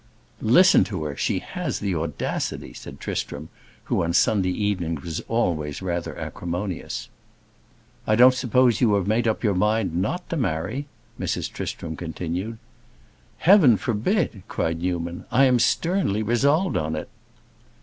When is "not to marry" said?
9.95-10.87